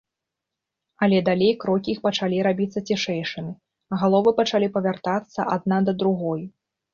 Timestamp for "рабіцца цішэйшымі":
2.47-3.51